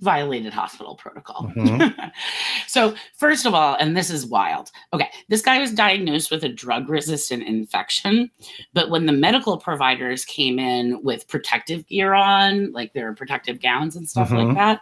[0.00, 1.50] violated hospital protocol.
[1.56, 2.12] Mhm.
[2.68, 4.70] so, first of all, and this is wild.
[4.92, 8.30] Okay, this guy was diagnosed with a drug resistant infection.
[8.74, 13.96] But when the medical providers came in with protective gear on, like their protective gowns
[13.96, 14.46] and stuff Mhm.
[14.46, 14.80] like that,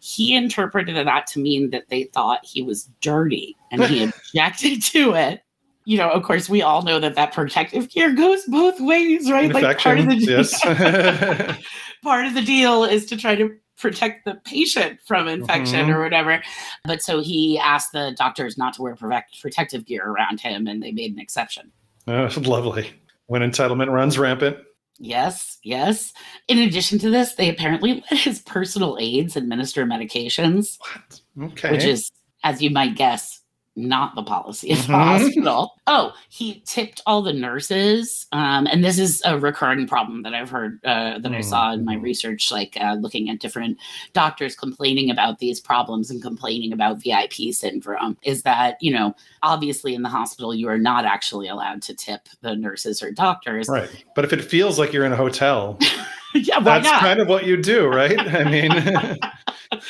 [0.00, 4.02] he interpreted that to mean that they thought he was dirty and he
[4.32, 5.42] objected to it.
[5.86, 9.50] You know, of course, we all know that that protective gear goes both ways, right?
[9.50, 10.26] Like part of Infection.
[10.26, 11.58] the yes.
[12.02, 15.94] part of the deal is to try to protect the patient from infection Mhm.
[15.94, 16.42] or whatever.
[16.84, 20.82] But so he asked the doctors not to wear protect- protective gear around him, and
[20.82, 21.70] they made an exception.
[22.06, 22.90] oh, lovely.
[23.26, 24.56] When entitlement runs rampant.
[24.98, 26.12] Yes, yes.
[26.48, 31.50] In addition to this, they apparently let his personal aides administer medications, What?
[31.52, 31.70] Okay.
[31.72, 32.10] which is,
[32.42, 33.37] as you might guess,
[33.78, 35.04] not the policy of the Mhm.
[35.04, 35.74] hospital.
[35.86, 40.50] Oh, he tipped all the nurses, um, and this is a recurring problem that I've
[40.50, 42.02] heard uh, that I saw in my Mhm.
[42.02, 43.78] research, like uh, looking at different
[44.12, 48.16] doctors complaining about these problems and complaining about VIP syndrome.
[48.22, 52.28] Is that you know obviously in the hospital you are not actually allowed to tip
[52.42, 53.68] the nurses or doctors.
[53.68, 53.88] right.
[54.14, 55.78] But if it feels like you're in a hotel,
[56.34, 57.00] yeah, why that's not?
[57.00, 58.18] kind of what you do, right?
[58.18, 58.70] I mean,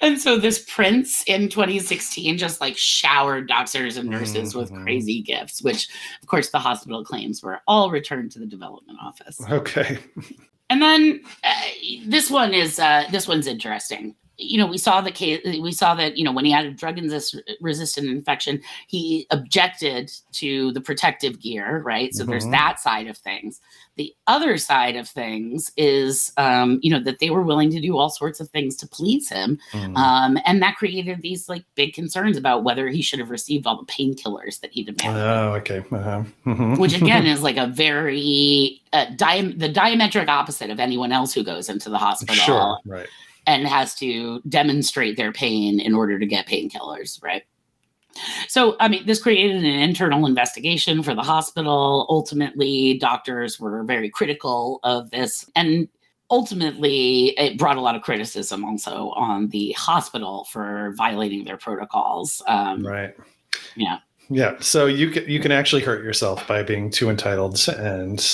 [0.00, 4.82] and so this prince in 2016 just like showered doctors and nurses with Mhm.
[4.82, 5.88] crazy gifts, which
[6.22, 9.40] of course the hospital claims were all returned to the development office.
[9.50, 9.98] okay.
[10.70, 11.52] And then uh,
[12.06, 14.14] this one is uh, this one's interesting.
[14.36, 15.40] You know, we saw the case.
[15.44, 20.10] We saw that you know when he had a drug resist- resistant infection, he objected
[20.32, 22.12] to the protective gear, right?
[22.14, 22.50] So there's Mhm.
[22.52, 23.60] that side of things.
[23.96, 27.96] The other side of things is, um, you know, that they were willing to do
[27.96, 29.96] all sorts of things to please him, Mm.
[29.96, 33.76] um, and that created these like big concerns about whether he should have received all
[33.78, 35.78] the painkillers that he demanded Oh, okay.
[35.92, 36.24] Uh-huh.
[36.44, 36.78] Mhm.
[36.78, 41.44] which again is like a very uh, di- the diametric opposite of anyone else who
[41.44, 42.78] goes into the hospital sure.
[42.84, 43.06] Right.
[43.46, 47.42] And has to demonstrate their pain in order to get painkillers, right?
[48.48, 52.06] So, I mean, this created an internal investigation for the hospital.
[52.08, 55.50] Ultimately, doctors were very critical of this.
[55.56, 55.88] And
[56.30, 62.40] ultimately, it brought a lot of criticism also on the hospital for violating their protocols.
[62.46, 63.14] Um, Right.
[63.76, 63.98] Yeah.
[64.30, 64.56] Yeah.
[64.60, 68.24] So you can you can actually hurt yourself by being too entitled and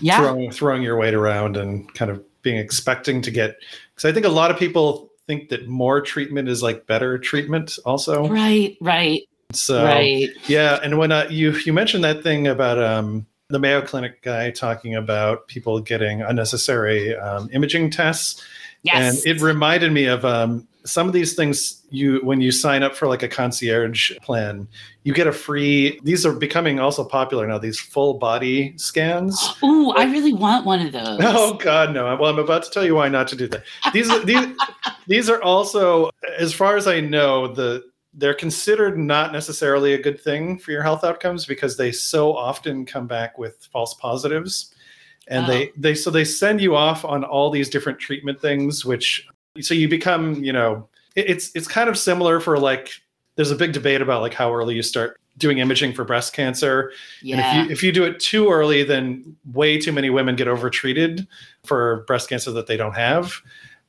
[0.00, 0.18] Yeah.
[0.18, 3.56] throwing throwing your weight around and kind of being expecting to get
[3.94, 7.78] because I think a lot of people think that more treatment is like better treatment
[7.84, 8.28] also.
[8.28, 9.22] Right, right,
[9.52, 10.28] So right.
[10.46, 14.50] yeah, and when uh, you you mentioned that thing about um, the Mayo Clinic guy
[14.50, 18.42] talking about people getting unnecessary um, imaging tests,
[18.82, 19.24] Yes.
[19.24, 22.94] and it reminded me of um, some of these things you when you sign up
[22.94, 24.68] for like a concierge plan,
[25.04, 25.98] you get a free.
[26.02, 27.58] These are becoming also popular now.
[27.58, 29.54] These full body scans.
[29.62, 31.20] Ooh, I really want one of those.
[31.22, 32.04] Oh God, no!
[32.16, 33.64] Well, I'm about to tell you why not to do that.
[33.92, 34.46] These these
[35.06, 37.84] these are also, as far as I know, the
[38.16, 42.86] they're considered not necessarily a good thing for your health outcomes because they so often
[42.86, 44.72] come back with false positives
[45.26, 45.48] and Oh.
[45.48, 49.26] they they so they send you off on all these different treatment things which
[49.60, 52.90] so you become you know it- it's it's kind of similar for like
[53.36, 56.92] there's a big debate about like how early you start doing imaging for breast cancer.
[57.22, 57.36] Yeah.
[57.36, 60.46] and if you if you do it too early then way too many women get
[60.48, 61.26] overtreated
[61.64, 63.32] for breast cancer that they don't have.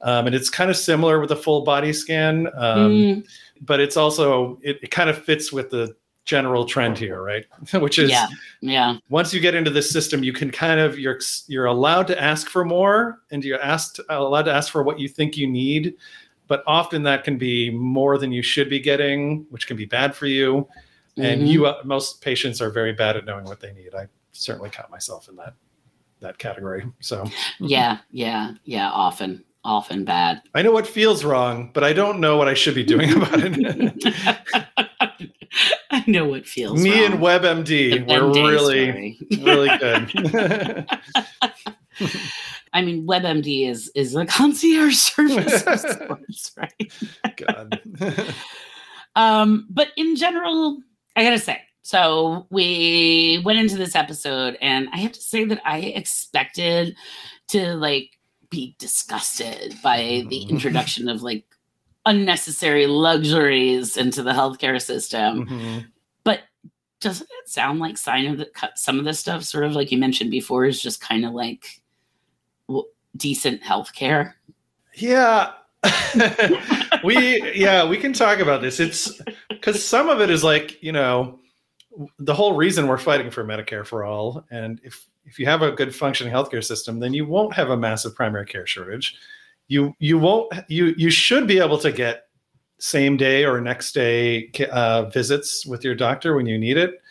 [0.02, 3.28] Um, and it's kind of similar with a full body scan um, Mm,
[3.62, 5.96] but it's also it, it kind of fits with the
[6.26, 7.46] general trend here right
[7.76, 8.28] which is yeah.
[8.62, 8.98] Yeah.
[9.10, 12.50] once you get into this system you can kind of you're you're allowed to ask
[12.50, 15.94] for more and you're asked allowed to ask for what you think you need
[16.48, 20.16] but often that can be more than you should be getting which can be bad
[20.16, 20.68] for you
[21.18, 21.48] and Mhm.
[21.48, 24.90] you uh, most patients are very bad at knowing what they need i certainly caught
[24.92, 25.54] myself in that
[26.22, 27.24] that category so
[27.60, 28.00] Yeah.
[28.10, 28.54] Yeah.
[28.64, 28.90] Yeah.
[28.90, 29.44] Often.
[29.64, 30.42] Often bad.
[30.54, 33.40] i know what feels wrong but i don't know what i should be doing about
[33.42, 34.85] it
[36.12, 37.14] know what feels me wrong.
[37.14, 40.88] and webmd we're really really good
[42.74, 46.94] I mean, WebMD is is a concierge service of sorts, right?
[47.38, 47.80] god
[49.16, 50.82] Um, but in general,
[51.16, 55.62] I gotta say, so we went into this episode, and I have to say that
[55.64, 56.98] I expected
[57.50, 58.10] to like
[58.50, 61.46] be disgusted by the introduction of like
[62.06, 65.46] unnecessary luxuries into the healthcare system.
[65.48, 65.86] Mhm.
[67.06, 68.50] Doesn't it sound like sign of the?
[68.74, 71.84] Some of this stuff, sort of like you mentioned before, is just kind of like
[72.68, 74.34] w- decent healthcare.
[74.96, 75.52] Yeah.
[77.04, 78.80] we yeah, we can talk about this.
[78.80, 79.22] It's
[79.62, 81.40] cuz some of it is like, you know,
[82.18, 85.72] the whole reason we're fighting for Medicare for all and if if you have a
[85.74, 89.16] good functioning healthcare system, then you won't have a massive primary care shortage.
[89.68, 92.25] You you won't you you should be able to get
[92.78, 97.02] same day or next day uh, visits with your doctor when you need it.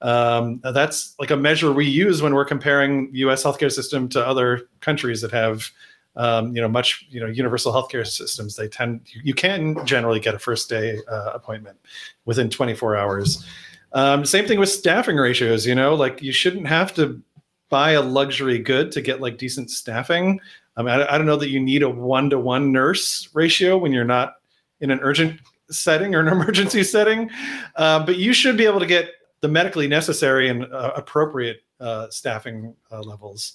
[0.00, 3.42] Um, that's like a measure we use when we're comparing U.S.
[3.42, 5.70] healthcare system to other countries that have
[6.18, 10.34] um, you know, much, you know, universal healthcare systems, they tend, you, can generally get
[10.34, 11.78] a first day uh, appointment
[12.24, 13.46] within 24 hours.
[13.92, 17.22] Um, same thing with staffing ratios, you know, like you shouldn't have to
[17.68, 20.40] buy a luxury good to get like decent staffing.
[20.76, 23.78] I mean, I, I don't know that you need a one to one nurse ratio
[23.78, 24.34] when you're not
[24.80, 27.30] in an urgent setting or an emergency setting,
[27.76, 29.10] uh, but you should be able to get
[29.40, 33.54] the medically necessary and uh, appropriate uh, staffing uh, levels.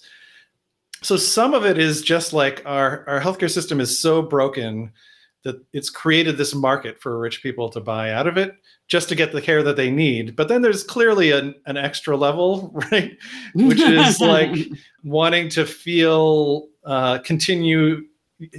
[1.02, 4.92] So some of it is just like our our healthcare system is so broken
[5.44, 8.56] that it's created this market for rich people to buy out of it
[8.88, 10.38] just to get the care that they need.
[10.38, 13.18] But then there's clearly an, an extra level right?
[13.54, 14.58] Which is like
[15.04, 18.04] wanting to feel uh, continue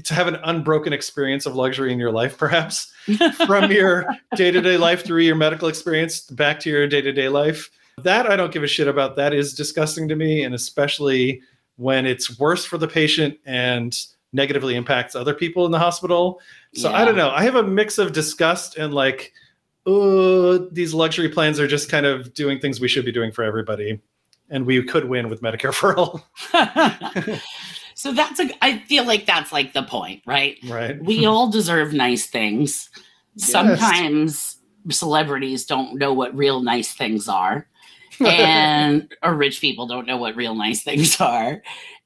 [0.04, 2.92] to have an unbroken experience of luxury in your life perhaps
[3.46, 4.06] from your
[4.36, 8.62] day-to-day life through your medical experience back to your day-to-day life that i don't give
[8.62, 11.40] a shit about that is disgusting to me and especially
[11.76, 16.40] when it's worse for the patient and negatively impacts other people in the hospital.
[16.74, 17.30] So I don't know.
[17.30, 19.32] I have a mix of disgust and like,
[19.86, 23.44] oh, these luxury plans are just kind of doing things we should be doing for
[23.44, 24.00] everybody.
[24.50, 26.26] And we could win with Medicare for all.
[28.04, 30.58] so that's a i feel like that's like the point right?
[30.64, 31.02] Right.
[31.02, 32.90] we all deserve nice things.
[33.36, 34.58] Sometimes
[34.90, 37.66] celebrities don't know what real nice things are.
[38.20, 41.62] And or rich people don't know what real nice things are.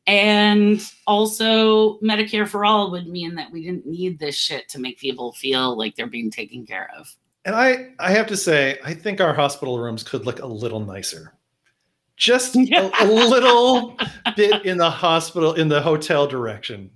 [0.06, 4.98] And also medicare for all would mean that we didn't need this shit to make
[4.98, 7.14] people feel like they're being taken care of.
[7.44, 10.80] And I, I have to say, I think our hospital rooms could look a little
[10.80, 11.34] nicer.
[12.18, 13.96] Just a, a little
[14.36, 16.90] bit in the hospital, in the hotel direction.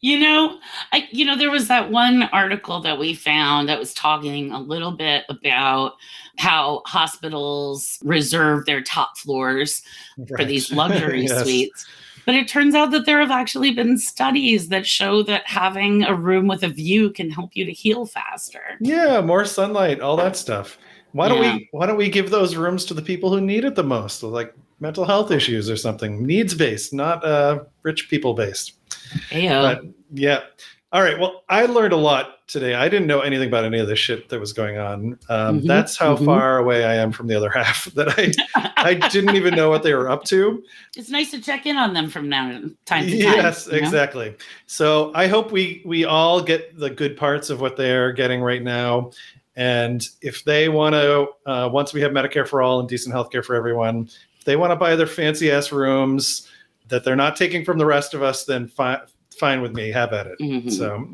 [0.00, 0.58] You know,
[0.92, 4.60] I you know there was that one article that we found that was talking a
[4.60, 5.94] little bit about
[6.38, 9.82] how hospitals reserve their top floors
[10.36, 11.42] for these luxury Yes.
[11.42, 11.86] suites.
[12.26, 16.14] But it turns out that there have actually been studies that show that having a
[16.14, 18.76] room with a view can help you to heal faster.
[18.80, 20.76] Yeah, more sunlight, all that stuff.
[21.16, 21.54] Why don't Yeah.
[21.56, 24.22] we why don't we give those rooms to the people who need it the most,
[24.22, 28.72] like mental health issues or something, needs based, not uh, rich people based.
[29.30, 29.62] Ayo.
[29.62, 30.40] But yeah.
[30.92, 31.18] All right.
[31.18, 32.74] Well, I learned a lot today.
[32.74, 35.18] I didn't know anything about any of this shit that was going on.
[35.28, 36.24] Um, Mhm, That's how mhm.
[36.24, 38.32] far away I am from the other half that I
[38.76, 40.62] I didn't even know what they were up to.
[40.96, 42.48] It's nice to check in on them from now
[42.84, 43.36] time to time.
[43.36, 43.78] Yes, you know?
[43.78, 44.34] exactly.
[44.66, 48.62] So I hope we we all get the good parts of what they're getting right
[48.62, 49.10] now.
[49.56, 53.44] And if they want to, uh, once we have Medicare for all and decent healthcare
[53.44, 56.48] for everyone, if they want to buy their fancy ass rooms
[56.88, 58.98] that they're not taking from the rest of us, then fine,
[59.38, 59.90] fine with me.
[59.90, 60.38] Have at it.
[60.40, 60.70] Mhm.
[60.70, 61.08] So.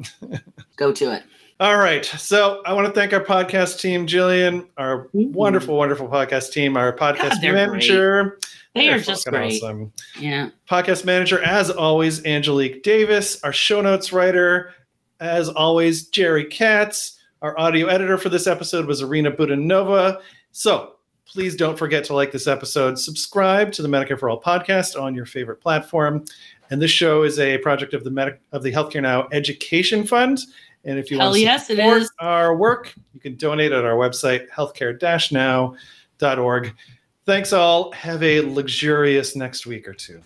[0.76, 1.22] Go to it.
[1.61, 2.05] All right.
[2.05, 5.30] So I want to thank our podcast team, Jillian, our Mhm.
[5.30, 8.38] wonderful, wonderful podcast team, our podcast God, manager.
[8.74, 9.62] They They're are just great.
[9.62, 9.93] awesome.
[10.18, 10.49] Yeah.
[10.68, 13.40] Podcast manager, as always, Angelique Davis.
[13.45, 14.72] Our show notes writer,
[15.20, 17.18] as always, Jerry Katz.
[17.43, 20.20] Our audio editor for this episode was Arena Budanova.
[20.53, 20.95] So
[21.26, 25.12] please don't forget to like this episode, subscribe to the Medicare for All podcast on
[25.12, 26.24] your favorite platform.
[26.70, 30.38] And this show is a project of the Medic of the Healthcare Now Education Fund.
[30.84, 33.97] And if you Hell want to yes, support our work, you can donate at our
[33.97, 36.74] website, healthcare-now.org.
[37.26, 37.90] Thanks all.
[37.90, 40.20] Have a luxurious next week or two.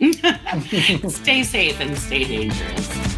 [1.10, 3.11] stay safe and stay dangerous.